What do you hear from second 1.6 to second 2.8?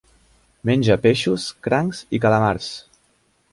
crancs i calamars.